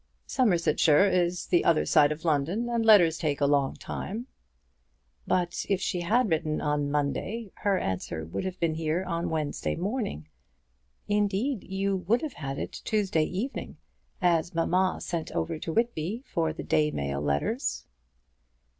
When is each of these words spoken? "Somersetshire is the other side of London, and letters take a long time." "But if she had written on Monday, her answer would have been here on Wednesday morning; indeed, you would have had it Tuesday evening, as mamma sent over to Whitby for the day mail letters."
"Somersetshire 0.25 1.05
is 1.07 1.45
the 1.45 1.63
other 1.63 1.85
side 1.85 2.11
of 2.11 2.25
London, 2.25 2.69
and 2.69 2.83
letters 2.83 3.19
take 3.19 3.39
a 3.39 3.45
long 3.45 3.75
time." 3.75 4.25
"But 5.27 5.63
if 5.69 5.79
she 5.79 6.01
had 6.01 6.31
written 6.31 6.59
on 6.59 6.89
Monday, 6.89 7.51
her 7.57 7.77
answer 7.77 8.25
would 8.25 8.43
have 8.43 8.59
been 8.59 8.73
here 8.73 9.03
on 9.03 9.29
Wednesday 9.29 9.75
morning; 9.75 10.27
indeed, 11.07 11.63
you 11.63 11.95
would 11.97 12.23
have 12.23 12.33
had 12.33 12.57
it 12.57 12.81
Tuesday 12.83 13.25
evening, 13.25 13.77
as 14.23 14.55
mamma 14.55 15.01
sent 15.01 15.29
over 15.33 15.59
to 15.59 15.71
Whitby 15.71 16.23
for 16.25 16.51
the 16.51 16.63
day 16.63 16.89
mail 16.89 17.21
letters." 17.21 17.85